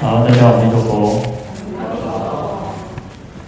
[0.00, 1.20] 好，大家好，弥陀佛。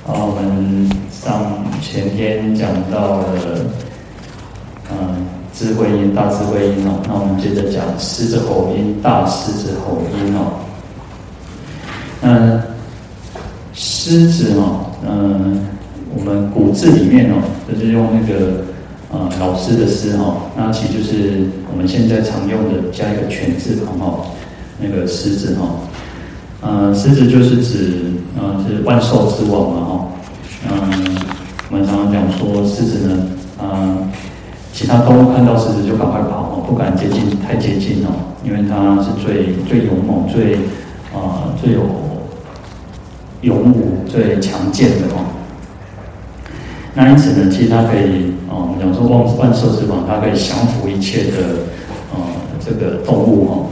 [0.04, 3.26] 好，我们上前天讲到了，
[4.90, 7.00] 嗯，智慧音、大智慧音哦。
[7.06, 10.58] 那我们接着讲狮子吼音、大狮子吼音哦。
[12.21, 12.60] 那
[13.72, 15.69] 狮子哦，嗯，
[16.16, 17.37] 我们古字里面哦，
[17.73, 18.64] 就是用那个
[19.12, 24.27] 呃老师的师哦，那其实就是我们现在常用的加一个犬字旁哦，
[24.80, 25.77] 那个狮子哈。
[26.62, 30.09] 呃，狮子就是指，呃，是万兽之王嘛，哈，
[30.69, 31.17] 嗯，
[31.71, 33.27] 我们常常讲说，狮子呢，
[33.59, 33.97] 呃，
[34.73, 38.12] 其他动物看到狮子就赶快跑哦，不敢接近，太接近哦，
[38.45, 40.57] 因为它是最最勇猛、最，
[41.15, 41.81] 呃，最有
[43.41, 45.25] 勇武、最强健的哦。
[46.92, 51.39] 那因此呢，其实它可以，哦，我们讲说万万兽之王，它可以降服一切的，
[52.12, 52.20] 呃，
[52.62, 53.67] 这个动物哦。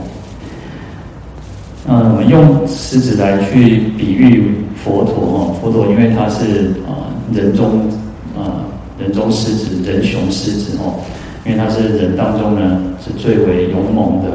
[1.91, 7.89] 嗯，我们用狮子来去比喻佛陀哦，佛陀因为他是啊人中
[8.37, 11.01] 啊人中狮子，人雄狮子哦，
[11.43, 14.29] 因为他是人当中呢是最为勇猛的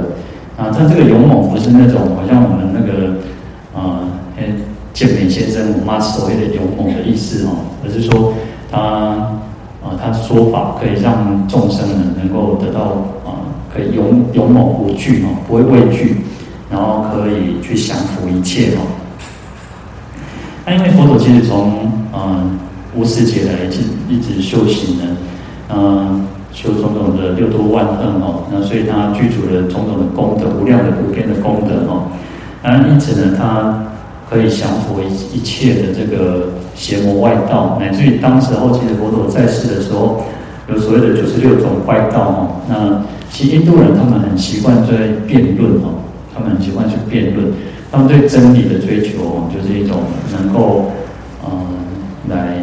[0.56, 0.74] 啊。
[0.76, 3.18] 他这个勇猛不是那种好像我们那个
[3.72, 4.02] 啊
[4.92, 8.34] 健美先生我妈所谓的勇猛的意思哦，而是说
[8.68, 12.80] 他啊他的说法可以让众生呢能够得到
[13.24, 16.16] 啊可以勇勇猛无惧哦，不会畏惧。
[16.74, 18.82] 然后可以去降服一切哦。
[20.66, 22.58] 那因为佛陀其实从嗯
[22.96, 25.04] 无始劫来一直一直修行呢，
[25.72, 32.10] 嗯修种种的六度万恨哦，那所以他具足了种种的功德，无量的无边的功德哦。
[32.60, 33.84] 那因此呢，他
[34.28, 40.24] 可以降服一一切的这个邪魔外道，乃至于当时候其实佛陀在世的时候，
[40.68, 42.50] 有所谓的九十六种外道哦。
[42.68, 46.02] 那其实印度人他们很习惯在辩论哦。
[46.36, 47.46] 他们很喜欢去辩论，
[47.92, 49.98] 他们对真理的追求就是一种
[50.32, 50.90] 能够，
[51.46, 51.54] 嗯、
[52.28, 52.58] 来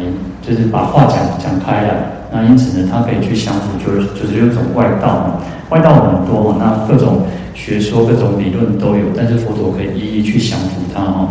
[0.46, 1.88] 就是把话讲讲开来。
[2.30, 7.22] 那因此呢，他可以去降服，就是就是有种外道嘛，外道很多，那各种
[7.54, 11.28] 学说、各种理论都有，但是佛陀可以一一去降服他哦。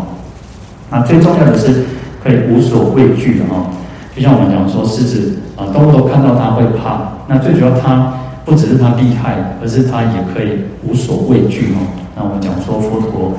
[0.89, 1.85] 那最重要的是
[2.23, 3.69] 可以无所畏惧的哦，
[4.15, 7.13] 就像我们讲说，狮子啊，动物都看到它会怕。
[7.27, 12.00] 那最主要，它不只是它厉害，而是它也可以无所畏惧哦。
[12.15, 13.37] 那我们讲说佛陀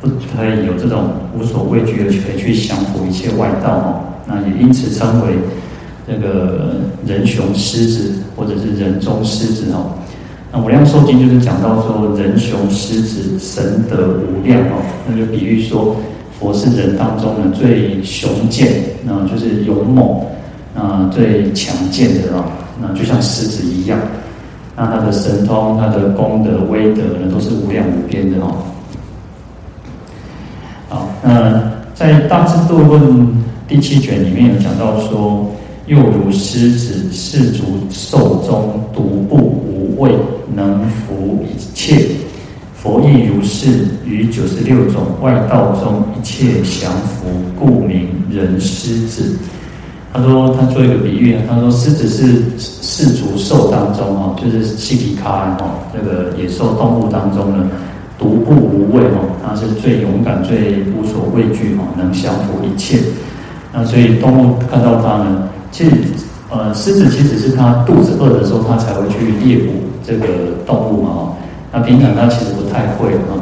[0.00, 4.00] 不可以有这种无所畏惧的，去去降服一切外道哦。
[4.26, 5.34] 那也因此称为
[6.06, 9.94] 这个人雄狮子，或者是人中狮子哦。
[10.52, 15.96] 那《无量寿经》就是讲到说人雄狮子神德无量哦，那就比喻说
[16.38, 18.70] 佛是人当中的最雄健，
[19.04, 20.20] 那就是勇猛，
[20.74, 22.44] 那最强健的哦，
[22.80, 23.98] 那就像狮子一样。
[24.74, 28.56] 那他的神通、他的功德、威德呢，都是无量无边的哦。
[30.88, 33.02] 好，那在《大智度论》
[33.68, 35.50] 第七卷里面有讲到说，
[35.86, 40.12] 又如狮子，世俗兽中独步无畏，
[40.54, 42.06] 能伏一切。
[42.74, 47.28] 佛亦如是，于九十六种外道中，一切降服，
[47.58, 49.36] 故名人狮子。
[50.12, 57.66] 他说他做一个比喻，他说狮子是世俗兽当中哦，就是西皮卡哦，这个野兽动物当中呢，
[58.18, 62.98] 独步无畏哦，它是最勇敢、最无所畏惧哦，能降服一切。
[63.72, 65.90] 那所以动物看到它呢，其实
[66.50, 69.72] 呃，狮子其实是它肚子饿的时候，它才会去猎捕
[70.04, 70.26] 这个
[70.66, 71.32] 动物嘛哈。
[71.72, 73.40] 那平常它其实不太会啊。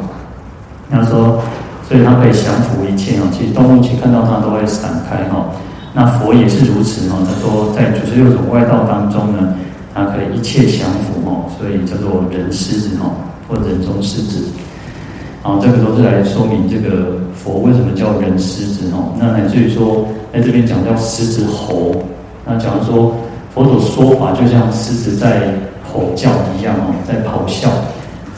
[0.89, 1.41] 他说，
[1.85, 3.27] 所以它可以降服一切哦。
[3.29, 5.51] 其实动物其实看到它都会闪开哈。
[5.93, 9.53] 那佛也是如此哦，他说在九十六种外道当中呢，
[9.93, 13.11] 他可以一切降服哦，所以叫做人狮子哦，
[13.45, 14.41] 或人中狮子。
[15.41, 19.11] 好，这个都是来说明这个佛为什么叫人狮子哦。
[19.19, 21.93] 那乃至于说在这边讲叫狮子吼，
[22.45, 23.13] 那假如说
[23.53, 25.53] 佛陀说法就像狮子在
[25.91, 27.67] 吼叫一样哦，在咆哮，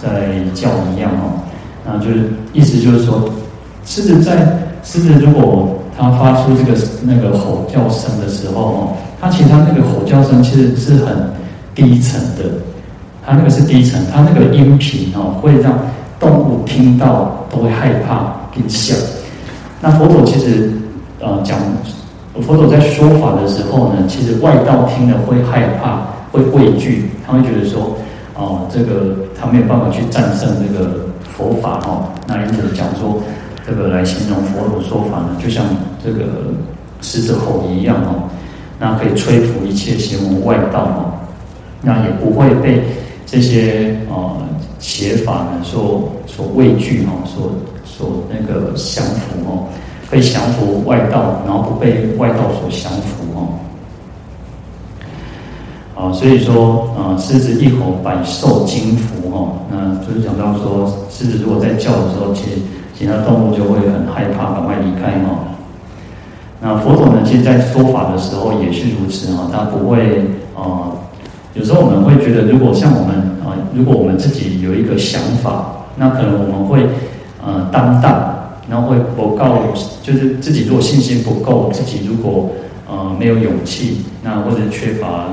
[0.02, 1.38] 在叫一样哦，
[1.86, 3.30] 那就是意思就是说，
[3.86, 5.73] 狮子在狮子如果。
[5.98, 8.88] 他发出这个那个吼叫声的时候哦，
[9.22, 11.16] 他其实他那个吼叫声其实是很
[11.75, 12.45] 低沉的，
[13.25, 15.78] 他那个是低沉，他那个音频哦会让
[16.19, 18.95] 动物听到都会害怕跟吓。
[19.80, 20.72] 那佛陀其实
[21.19, 21.60] 呃讲，
[22.42, 27.96] 佛陀在说法的时候呢，其实外道听了会害怕，会畏惧，他会觉得说
[28.36, 31.06] 哦，这个他没有办法去战胜这个
[31.38, 33.22] 佛法哦，那因此讲说。
[33.65, 35.65] 这个来形容佛陀说法呢，就像
[36.04, 36.25] 这个
[37.01, 38.30] 狮子吼一样哦，
[38.80, 41.13] 那可以摧伏一切邪魔外道哦，
[41.81, 42.83] 那也不会被
[43.25, 44.38] 这些呃
[44.80, 47.51] 邪法呢所所畏惧哈，所
[47.86, 49.68] 所那个降服哦，
[50.10, 53.48] 被降服外道，然后不被外道所降服哦。
[55.95, 59.57] 啊，所以说啊，狮子一吼，百兽惊伏哦。
[59.71, 62.57] 那就是讲到说，狮子如果在叫的时候，其实
[62.94, 65.50] 其他动物就会很害怕，赶快离开哦。
[66.62, 70.22] 那佛陀呢，其实在说法的时候也是如此啊，他不会
[70.56, 70.94] 啊。
[71.54, 76.88] 有时候我们会觉得，如果像我们啊，如果我们自己有一个想法，那可能我们会
[77.45, 78.34] 呃担当，
[78.69, 79.46] 然后会不够，
[80.01, 82.50] 就是自己如果信心不够，自己如果
[82.89, 85.25] 呃没有勇气，那或者缺乏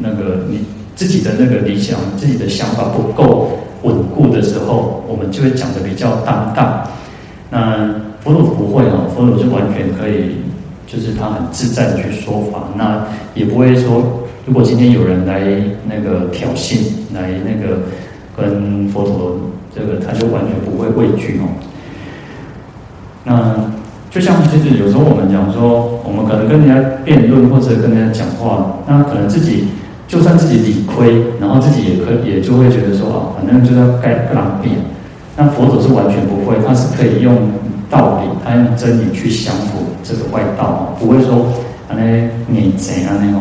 [0.00, 0.64] 那个你
[0.96, 3.50] 自己的那个理想、自己的想法不够
[3.84, 6.82] 稳固的时候，我们就会讲得比较担当。
[7.50, 10.42] 那佛陀不会哦，佛陀就完全可以，
[10.86, 14.20] 就是他很自在的去说法，那也不会说。
[14.46, 15.40] 如果今天有人来
[15.88, 16.76] 那个挑衅，
[17.14, 17.78] 来那个
[18.36, 19.38] 跟佛陀
[19.74, 21.48] 这个，他就完全不会畏惧哦。
[23.24, 23.54] 那
[24.10, 29.68] 就像就是有时候我们讲说，我们可能跟人家辩论或者跟人家讲话，那可能自己
[30.14, 34.76] 就算自己理亏，然后自己也可也就会觉得说啊，反正就要该不能辩。
[35.36, 37.36] 那佛祖是完全不会，他是可以用
[37.90, 41.46] 道理，他用真理去降服这个外道，不会说
[41.88, 43.40] 啊那你怎样那种。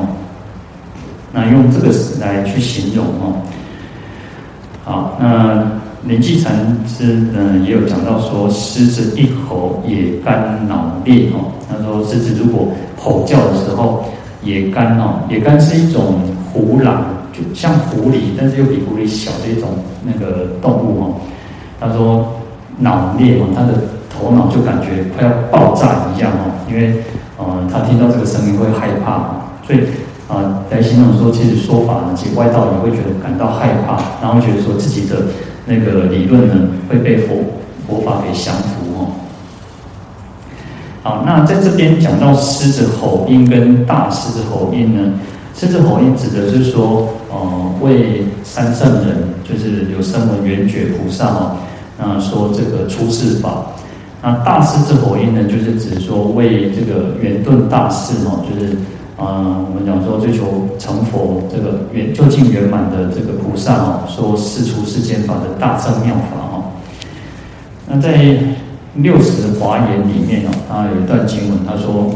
[1.32, 3.38] 那用这个来去形容哦，
[4.84, 5.64] 好，那
[6.08, 6.54] 临济禅
[6.88, 11.54] 师呢也有讲到说，狮子一吼，也肝脑裂哦。
[11.70, 12.68] 他说，狮子如果
[12.98, 14.04] 吼叫的时候，
[14.44, 16.20] 也肝哦，也肝是一种
[16.54, 17.04] 虎狼，
[17.34, 19.70] 就像狐狸，但是又比狐狸小的一种
[20.06, 21.16] 那个动物哦。
[21.80, 22.36] 他说
[22.78, 23.74] 脑裂哦，他的
[24.10, 27.04] 头脑就感觉快要爆炸一样哦，因为
[27.38, 29.80] 呃，他听到这个声音会害怕，所以。
[30.26, 35.18] 啊，来形容说，其实说法呢，其实外道也会觉得感到害怕，然后觉得说自己的
[35.66, 37.36] 那个理论呢会被佛
[37.86, 39.12] 佛法给降服哦。
[41.04, 45.12] 好，那在这边讲到狮子吼音跟大狮子吼音呢，
[45.56, 51.58] 狮子吼音指的是说，呃，为三圣人，就是有声闻缘觉菩萨哦，
[51.98, 53.68] 那说这个出世法。
[54.22, 58.76] 那大狮子吼音呢，就是指说为这个圆顿大士哦，就是。
[59.16, 66.74] 啊、嗯，我们讲说追求成佛这个圆究竟圆满的这个菩萨哦，说世出世间法的大乘妙法哦。
[67.88, 68.36] 那在
[68.96, 72.10] 六十华严里面哦，他有一段经文，他说：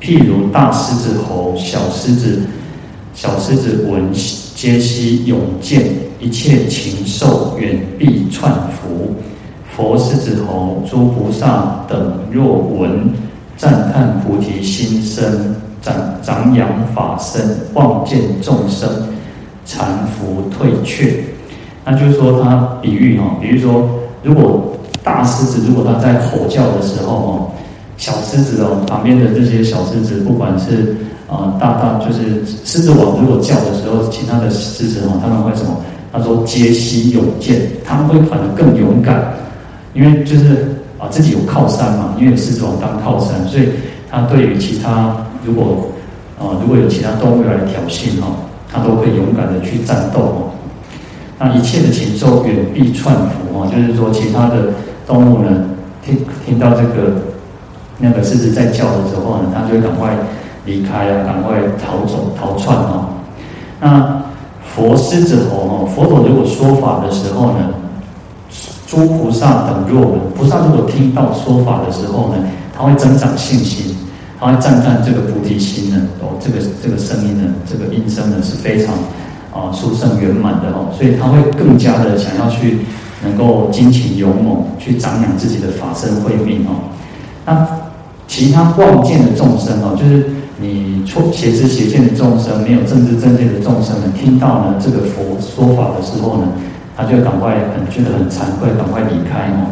[0.00, 2.40] 譬如大狮子吼，小狮子
[3.14, 4.12] 小狮子闻，
[4.54, 5.84] 皆悉勇健，
[6.20, 9.14] 一切禽兽远避窜伏。
[9.76, 13.12] 佛狮子吼，诸菩萨等若闻，
[13.56, 15.56] 赞叹菩提心生。
[15.80, 17.40] 长长养法身，
[17.72, 18.88] 望见众生
[19.64, 19.78] 惭
[20.10, 21.22] 伏退却，
[21.84, 23.88] 那就是说，他比喻哈，比如说，
[24.24, 27.50] 如果大狮子如果他在吼叫的时候哦，
[27.98, 30.96] 小狮子哦，旁边的这些小狮子，不管是
[31.28, 35.76] 啊大大，就是狮子王如果叫的时候，其他的狮子哦，他们会什么？
[36.10, 39.34] 他说皆悉勇健，他们会反而更勇敢，
[39.92, 40.68] 因为就是
[40.98, 43.68] 啊自己有靠山嘛，因为狮子王当靠山，所以
[44.10, 45.14] 他对于其他。
[45.46, 45.88] 如果
[46.36, 48.26] 啊、呃，如果有其他动物来挑衅哈，
[48.70, 50.50] 它都会勇敢的去战斗哦。
[51.38, 54.70] 那一切的禽兽远避窜伏哦，就是说其他的
[55.06, 55.48] 动物呢，
[56.04, 57.22] 听听到这个
[57.98, 60.16] 那个狮子在叫的时候呢，它就会赶快
[60.64, 63.08] 离开啊，赶快逃走逃窜啊。
[63.80, 64.22] 那
[64.62, 67.70] 佛狮子吼哦，佛陀如果说法的时候呢，
[68.86, 72.36] 诸菩萨等若闻，菩萨如果听到说法的时候呢，
[72.76, 73.94] 他会增长信心。
[74.40, 78.94] 他会赞叹这个菩提心呢，哦，这个这个声音呢，这个音声呢是非常
[79.52, 82.86] 啊殊胜圆满的哦，所以他会更加的想要去
[83.24, 86.86] 能够精勤勇猛去长养自己的法身慧命哦。
[87.44, 87.66] 那
[88.28, 90.24] 其他望见的众生哦，就是
[90.60, 96.46] 你错邪知邪见的众生，没有正知正见的众生呢，听到呢这个佛说法的时候呢，
[96.96, 99.66] 他就赶快很觉得很惭愧，赶快离开哦。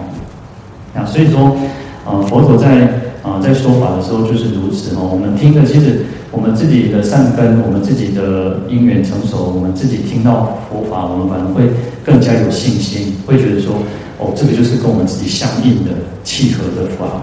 [0.93, 1.57] 那所以说，
[2.05, 3.07] 呃，佛陀在。
[3.27, 5.03] 啊，在说法的时候就是如此哦。
[5.11, 11.69] 我们听的，其实我们自己的善根，我们自己的因缘成熟，我们自己听到佛法，我们反而会
[12.05, 13.75] 更加有信心，会觉得说，
[14.21, 15.91] 哦，这个就是跟我们自己相应的、
[16.23, 17.21] 契合的法。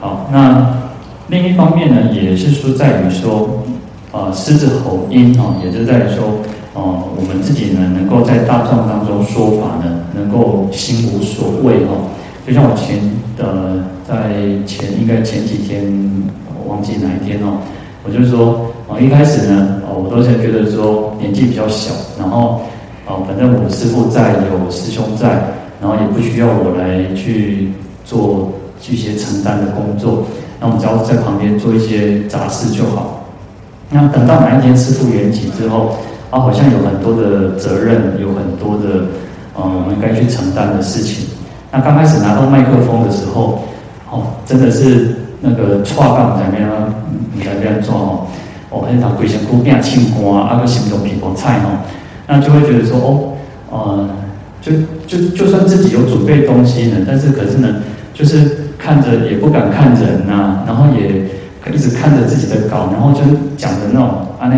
[0.00, 0.78] 好，那
[1.28, 3.62] 另一方面呢，也是说在于说，
[4.12, 6.40] 呃，狮子吼音哦，也是在于说，
[6.72, 12.08] 哦，我们自己呢，能够在大众当中说法呢，能够心无所畏哦。
[12.46, 12.98] 就像我前
[13.36, 14.32] 呃，在
[14.64, 15.84] 前应该前几天，
[16.48, 17.58] 我忘记哪一天哦，
[18.02, 22.62] 我就说，哦，一开始呢，哦，我都是觉得说年纪比较小，然后，
[23.06, 25.28] 哦，反正我师父在，有师兄在，
[25.78, 28.50] 然后也不需要我来去做
[28.80, 30.26] 这些承担的工作，
[30.60, 33.24] 那我们只要在旁边做一些杂事就好。
[33.90, 35.96] 那等到哪一天师傅圆寂之后，
[36.30, 39.06] 啊，好像有很多的责任，有很多的，
[39.56, 41.26] 嗯，我们该去承担的事情。
[41.72, 43.62] 那刚开始拿到麦克风的时候，
[44.10, 46.68] 哦，真的是那个错杠在那边，
[47.34, 48.26] 你在那边做哦，
[48.70, 51.82] 哦，那场鬼神姑变庆光啊，个心中品过菜哦，
[52.26, 53.36] 那就会觉得说，哦，
[53.70, 54.08] 呃，
[54.60, 54.72] 就
[55.06, 57.76] 就就算自己有准备东西呢，但是可是呢，
[58.14, 61.28] 就是看着也不敢看人呐、然后也。
[61.72, 63.20] 一直看着自己的稿，然后就
[63.56, 64.08] 讲的那种
[64.40, 64.56] 啊，那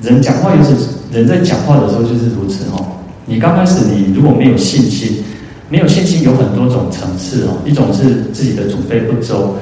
[0.00, 0.74] 人讲话又是
[1.12, 2.84] 人在讲话的时候就是如此哦。
[3.26, 5.22] 你刚开始你如果没有信心，
[5.68, 7.58] 没有信心有很多种层次哦。
[7.64, 9.54] 一种是自己的准备不周，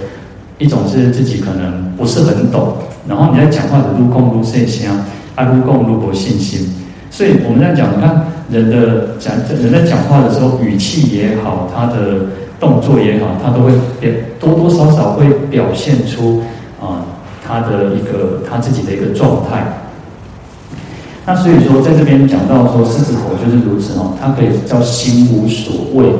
[0.58, 2.74] 一种是自己可能不是很懂。
[3.06, 4.90] 然后你在讲话的路空路线下，
[5.34, 6.66] 啊路空路不信心。
[7.10, 12.26] 所以我们在讲，你看人的讲人在讲话的时候，语气也好，他的
[12.60, 16.42] 动作也好，他都会表多多少少会表现出。
[16.80, 17.04] 啊，
[17.46, 19.66] 他的一个他自己的一个状态。
[21.26, 26.10] 那所以说，在这边讲到说，狮子吼就是如此哦，他可以叫心无所畏，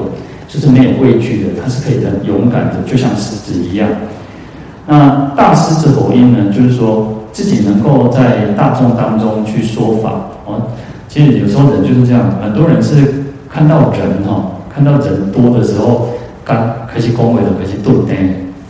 [0.47, 3.89] 就是没有畏惧的，他是可以很勇敢的，就像狮子一样。
[4.87, 10.61] 那大狮子吼音呢，就是说自己能够在大众当中去说法哦。
[11.09, 16.11] 其实有时候人就是这样，很多人是看到人哈，看到人多的时候，
[16.51, 18.13] 刚开始恭维的，开始动的，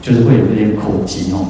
[0.03, 1.47] 就是会有一点口疾哦。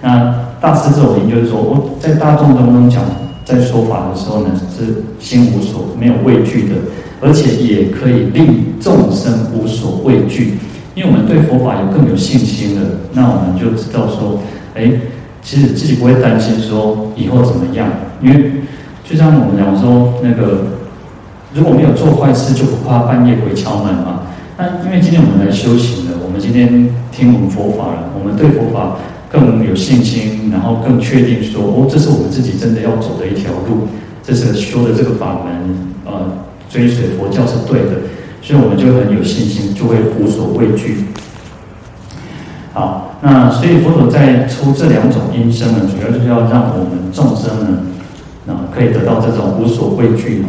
[0.00, 3.02] 那大师这种人就是说，我在大众当中讲，
[3.44, 6.76] 在说法的时候呢，是心无所没有畏惧的，
[7.20, 10.58] 而且也可以令众生无所畏惧，
[10.94, 12.86] 因为我们对佛法有更有信心了。
[13.12, 14.38] 那我们就知道说，
[14.76, 14.88] 哎，
[15.42, 17.88] 其实自己不会担心说以后怎么样，
[18.22, 18.52] 因为
[19.02, 20.64] 就像我们讲说，那个
[21.52, 24.20] 如果没有做坏事，就不怕半夜鬼敲门嘛。
[24.56, 28.96] 那因为今天我们来修行了，我们今天听闻佛法了，我们对佛法。
[29.32, 33.88] 更有信心，然后更确定说，哦，这是我们自己真的要走的一条路，
[34.22, 36.36] 这是修的这个法门，呃，
[36.68, 38.02] 追随佛教是对的，
[38.42, 41.06] 所以我们就很有信心，就会无所畏惧。
[42.74, 47.80] 好，那所以佛陀在出这两种音声呢，主要就是要让我们众生呢，
[48.48, 50.44] 啊，可以得到这种无所畏惧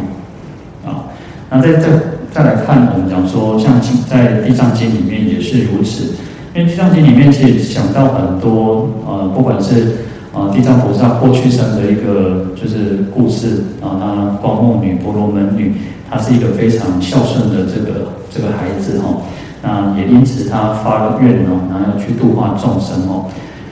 [0.84, 1.08] 哦，啊，
[1.48, 1.88] 那在这
[2.34, 6.16] 再来看，我们讲说，像在《地藏经》里面也是如此。
[6.52, 9.98] 因为《地藏经》里面其实讲到很多，呃，不管是、
[10.32, 15.76] 呃、地藏菩萨过去生的一个就是故事啊，他光目女、婆罗门女，
[16.10, 19.22] 她是一个非常孝顺的这个这个孩子哈、哦。
[19.62, 23.30] 那也因此他发了愿哦，然后去度化众生哦。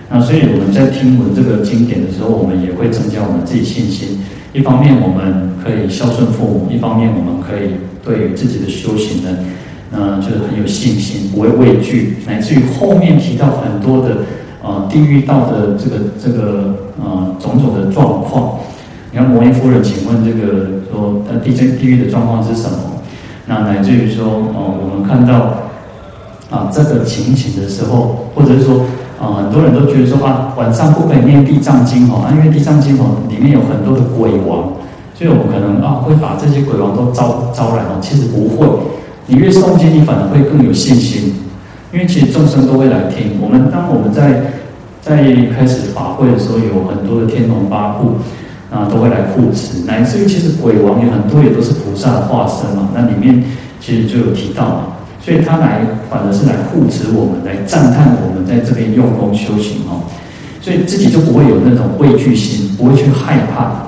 [0.08, 4.20] 那所以我们在听闻这个经典的时候，我们也会增加我们自己信心。
[4.52, 9.38] 一方面我们可以孝顺父母，一方面我们可以对于自己的修行呢。
[9.94, 14.16] 嗯，就是很有信心，不会畏惧，乃至于后面提到很多的，
[14.62, 18.58] 呃，地狱道的这个这个呃种种的状况。
[19.10, 22.78] 你看摩耶夫人，请问这个说，呃，地震地狱的状况是什么？
[23.44, 25.58] 那乃至于说，哦、呃，我们看到
[26.48, 28.86] 啊、这个情景的时候，或者是说，
[29.20, 34.72] 啊、很多人都觉得说啊，晚上不可以念地藏经哦，因为地藏经哦里面有很多的鬼王，
[35.22, 38.66] 所以我们可能啊会把这些鬼王都招招来哦，其实不会。
[39.28, 41.32] 你越诵经，你反而会更有信心，
[41.92, 43.38] 因为其实众生都会来听。
[43.40, 44.50] 我们当我们在
[45.00, 45.22] 在
[45.54, 48.16] 开始法会的时候，有很多的天龙八部
[48.68, 52.88] 啊，都会来护持，乃至于其实鬼王有很多也都是菩萨的化身嘛。
[52.92, 53.44] 那里面
[53.80, 54.82] 其实就有提到嘛，
[55.20, 60.02] 所以他来反而是来护持我们，来赞叹我们在这边用功修行哦，
[60.60, 63.86] 所以自己就不会有那种畏惧心，不会去害怕。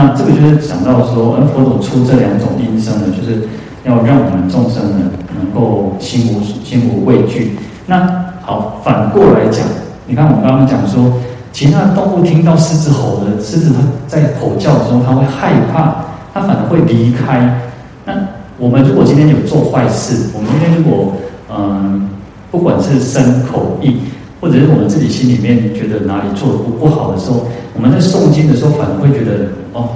[0.00, 3.46] 那这个就是讲到说，而佛陀出这两种音声呢，就是
[3.84, 7.58] 要让我们众生呢能够心无心无畏惧。
[7.84, 9.66] 那好，反过来讲，
[10.06, 11.12] 你看我们刚刚讲说，
[11.52, 15.96] 其他的动物听到狮子吼的，狮子它在吼叫的时候，它会害怕，
[16.32, 17.60] 它反而会离开。
[18.06, 18.14] 那
[18.56, 21.12] 我们如果今天有做坏事，我们今天如果
[21.54, 22.08] 嗯，
[22.50, 23.98] 不管是身口意，
[24.40, 29.90] 或者是我们自己心里面觉得哪里做的不不好的时候，我们在诵经的时候，反而会觉得哦，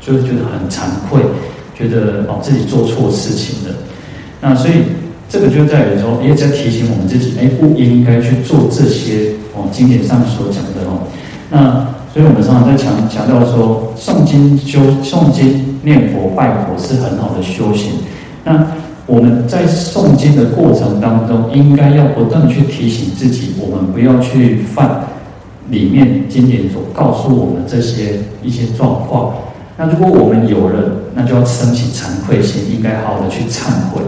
[0.00, 1.20] 就是觉得很惭愧，
[1.74, 3.74] 觉得哦自己做错事情了。
[4.40, 4.74] 那所以
[5.28, 11.02] 这个就在于说，也在提醒我们自己，哎，不应该去做这些哦经典上所讲的哦。
[11.50, 17.92] 那所以我们常常在强强调说，诵经修诵经念佛拜佛是很好的修行。
[18.44, 18.66] 那
[19.08, 25.00] 我们在诵经的过程当中，应该要不断去提醒自己，我们不要去犯
[25.70, 29.34] 里面经典所告诉我们这些一些状况。
[29.78, 34.02] 那如果我们有了，那就要升起惭愧心，应该好好的去忏悔。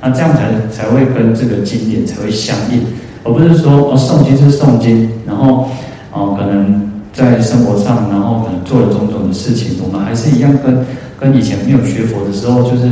[0.00, 2.80] 那这样才才会跟这个经典才会相应，
[3.24, 5.68] 而不是说哦诵经是诵经，然后
[6.10, 10.86] 哦可能在生活上，然后可能做了种种的事情，我们还是一样跟
[11.20, 12.88] 跟以前没有学佛的时候，就是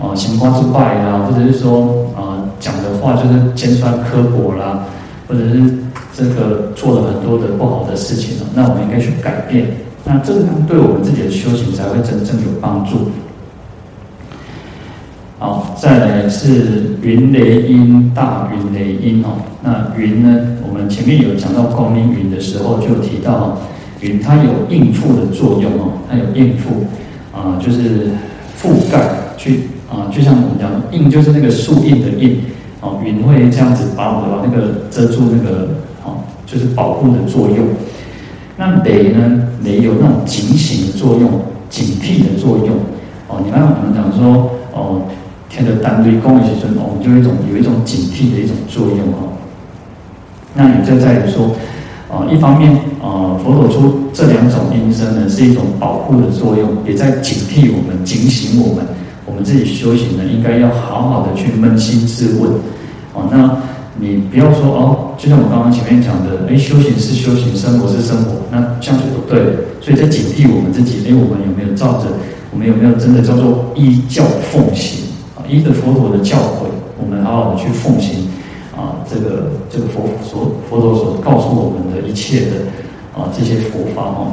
[0.00, 4.84] 哦情花之拜啊，或者是说啊讲的话就是尖酸刻薄啦，
[5.26, 5.62] 或者是
[6.12, 9.66] 这个做了很多的不好的事情了，那我们应该去改变，
[10.04, 13.10] 那这个对我们自己的修行才会真正有帮助。
[15.38, 19.36] 好，再来是云雷音，大云雷音哦。
[19.62, 20.40] 那云呢？
[20.66, 23.58] 我们前面有讲到光明云的时候，就提到
[24.00, 26.86] 云它有应付的作用哦，它有应付
[27.34, 28.12] 啊，就是
[28.58, 28.98] 覆盖
[29.36, 32.40] 去啊，就像我们讲印，就是那个树印的印
[32.80, 33.00] 哦。
[33.04, 35.68] 云会这样子把我们把那个遮住那个
[36.04, 37.66] 哦，就是保护的作用。
[38.56, 39.48] 那雷呢？
[39.64, 42.76] 雷有那种警醒的作用、警惕的作用
[43.28, 43.40] 哦。
[43.44, 45.02] 你看我们讲说哦。
[45.48, 49.32] 天的单对公的时阵，我们就有一种有一种警惕的一种作用啊。
[50.54, 51.52] 那也就在于说，
[52.10, 58.84] 啊，一方面啊，佛陀出这两种音声呢，是一种保护的作用，也在警惕我们、警醒我们，
[59.36, 62.50] 我们自己修行呢，应该要好好的去扪心自问。
[63.12, 63.54] 哦，那
[64.00, 69.52] 你不要说哦，就像我刚刚前面讲的，哎，修行是修行，生活是生活，那这样就不对了。
[69.82, 72.06] 所以在警惕我们自己，哎，我们有没有照着？
[72.50, 75.04] 我们有没有真的叫做依教奉行
[75.36, 75.44] 啊？
[75.50, 78.26] 依着佛陀的教诲，我们好好的去奉行
[78.74, 82.64] 啊，这个这个佛所佛陀所告诉我们的一切的
[83.12, 84.32] 啊这些佛法哦。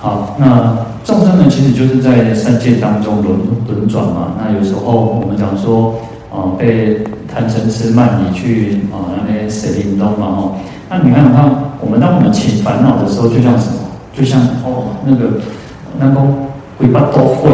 [0.00, 4.34] 好，那众生呢，其实就是在三界当中轮轮转嘛。
[4.38, 5.94] 那有时候我们讲说
[6.32, 10.52] 啊，被贪嗔痴慢疑去啊那边谁领导嘛哦。
[10.88, 11.50] 那你看，你看，
[11.80, 13.78] 我们当我们起烦恼的时候，就像什么？
[14.16, 15.30] 就像哦那个
[15.98, 16.20] 那个
[16.78, 17.50] 尾巴都会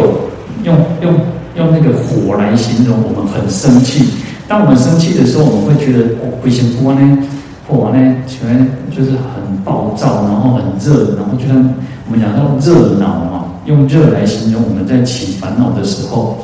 [0.63, 1.15] 用用。
[1.57, 4.11] 用那个火来形容，我们很生气。
[4.49, 7.19] 当我们生气的时候，我们会觉得哦，为什么呢？
[7.69, 11.54] 火呢，全就是很暴躁，然后很热，然后就像
[12.06, 16.38] 我们讲到热恼嘛，用热来形容我们在起烦恼的时候。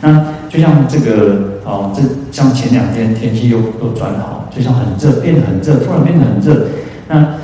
[0.00, 6.66] 那就像这个哦，这像前两天天气又又转好，就像很热，变得很热，突然变得很热。
[7.08, 7.34] 那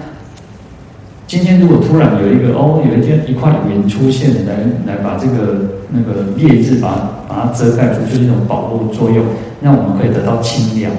[1.27, 4.55] 今天如果突然有一个哦，有一天一块云出现来
[4.87, 9.25] 来把这个那个烈日把把它遮盖住，就是一种保护作用，
[9.61, 10.93] 让我们可以得到清凉。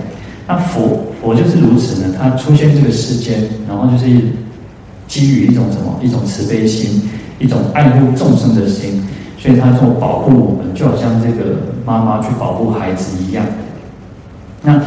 [0.47, 4.05] 那佛佛就是如此呢，它出现这个世间，然后就是
[5.15, 5.97] 基于一种什么？
[6.03, 9.01] 一种慈悲心，一种爱护众生的心，
[9.37, 13.45] 所以他说保护我们，就好像这个妈妈去保护孩子一样。
[14.61, 14.81] 那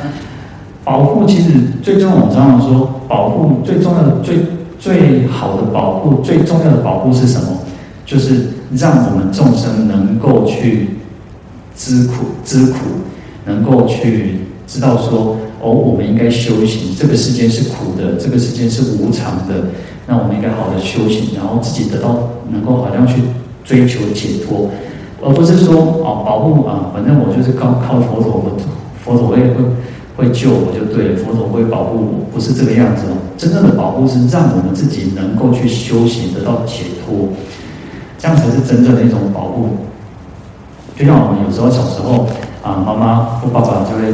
[0.85, 4.37] 保护其实最重要，我常常说，保护最重要的最。
[4.81, 7.49] 最好的保护，最重要的保护是什么？
[8.07, 10.91] 就是让我们众生能够去
[11.75, 12.79] 知苦、知苦，
[13.45, 16.94] 能够去知道说，哦，我们应该修行。
[16.97, 19.55] 这个世间是苦的，这个世间是无常的，
[20.07, 23.23] 那我们应该好的修行，然后自己得到能够好像去
[23.64, 24.71] 追求解脱，
[25.23, 28.57] 而不是说哦，保护啊，反正我就是靠靠佛陀，我
[29.05, 29.64] 佛陀会会。
[30.18, 33.14] 会救我就对了，佛陀会保护我，不是这个样子哦。
[33.37, 37.29] 真正的保护是让我们自己能够去修行，得到解脱，
[38.18, 39.68] 这样才是真正的一种保护。
[40.99, 42.27] 就像我们有时候小时候
[42.64, 44.11] 啊，妈妈或爸爸就会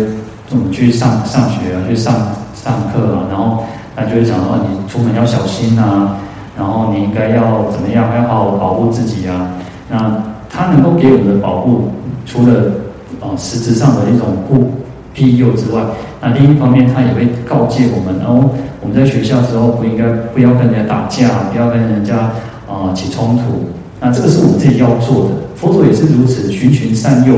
[0.51, 2.15] 我们去上上学啊，去上
[2.55, 3.65] 上课啊，然后
[3.97, 6.19] 他就会讲说，你出门要小心啊，
[6.57, 9.51] 然后你应该要怎么样，要好好保护自己啊。
[9.91, 11.91] 那他能够给我们的保护，
[12.27, 12.73] 除了
[13.21, 14.71] 啊实质上的一种护。
[15.17, 15.81] 庇佑之外，
[16.21, 22.33] 那另一方面，他也会告诫我们：哦，我们在学校的时候不应该不要跟人家打架，不要跟人家
[22.67, 23.71] 啊、起冲突。
[24.01, 25.31] 那这个是我们自己要做的。
[25.55, 27.37] 佛陀也是如此，循循善诱。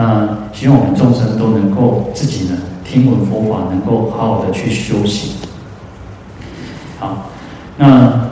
[0.00, 5.32] 那希望我们众生都能够自己呢听闻佛法，能够好好的去修行。
[7.00, 7.30] 好，
[7.78, 8.28] 那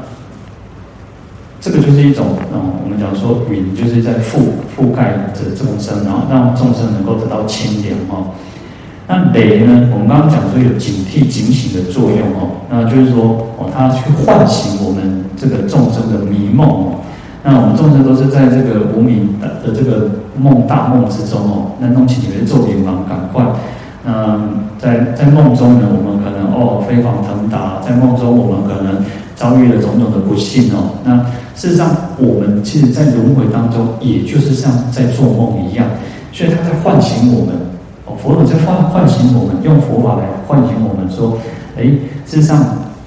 [1.60, 4.38] 这个就是一种嗯，我们讲说云就是在覆
[4.78, 8.28] 覆盖着众生，然后让众生能够得到清凉哦。
[9.08, 9.88] 那雷呢？
[9.92, 16.95] 我们刚刚讲说有警惕、警醒的作用哦，那就是说哦，它去唤醒我们这个众生的迷梦哦。
[17.48, 23.46] 那我们众生都是在这个无明的这个梦大梦之中哦，那弄起你们咒点忙赶快。
[24.04, 24.36] 那
[24.80, 28.96] 在在梦中呢，我们可能哦飞黄腾达，在梦中我们可能
[29.36, 30.98] 遭遇了种种的不幸哦。
[31.04, 35.86] 那事实上，我们其实，在轮回当中，也就是像在做梦一样，
[36.32, 37.54] 所以他在唤醒我们
[38.06, 38.18] 哦。
[38.20, 41.38] 佛祖在唤唤醒我们，用佛法来唤醒我们，说：
[41.78, 41.84] 哎，
[42.26, 42.58] 事实上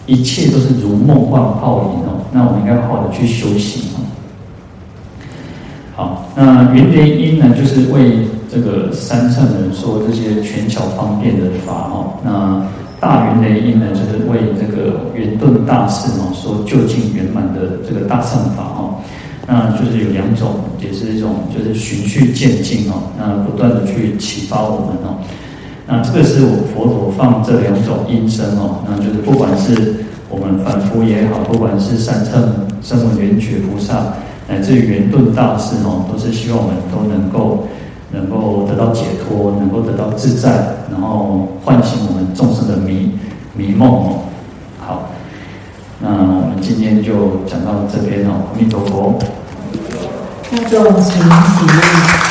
[0.06, 2.24] 一切都是如梦幻泡影哦。
[2.32, 4.00] 那我们应该好好的去修行哦。
[6.00, 12.14] 好，那云雷音呢，就是为这个三乘人说这些权巧方便的法哦。
[12.24, 12.66] 那
[13.02, 18.96] 大云雷音呢，就是为这个圆顿大士哦说究竟圆满的这个大乘法哦。
[19.46, 25.20] 那就是有两种，也是一种就是循序渐进哦，那不断的去启发我们哦。
[25.86, 29.96] 那这个是我佛陀放这两种音声哦，那就是不管是
[30.30, 32.42] 我们凡夫也好，不管是三乘
[32.82, 34.14] 声闻缘觉菩萨，
[34.50, 37.68] 乃至于圆顿大士哦，都是希望我们都能够
[38.12, 40.50] 能够得到解脱，能够得到自在，
[40.92, 43.12] 然后唤醒我们众生的迷
[43.54, 44.20] 迷梦哦。
[44.80, 45.10] 好，
[46.00, 49.20] 那我们今天就讲到这边哦，阿弥陀佛。
[50.52, 52.20] 那就请起立。